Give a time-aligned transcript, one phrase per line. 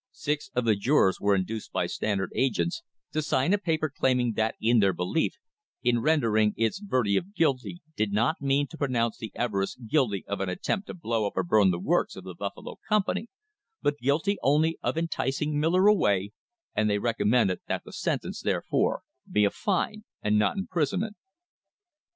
[0.13, 4.55] Six of the jurors were induced by Standard agents to sign a paper claiming that
[4.59, 5.33] in their belief
[5.83, 9.31] the jury in render ing its verdict of guilty did not mean to pronounce the
[9.35, 12.77] Everests guilty of an attempt to blow up or burn the works of the Buffalo
[12.89, 13.27] company,
[13.83, 16.31] but guilty only of enticing Miller away,
[16.73, 19.45] and THE HISTORY OF THE STANDARD OIL COMPANY they recommended that the sentence, therefore, be
[19.45, 21.15] a fine and not imprisonment.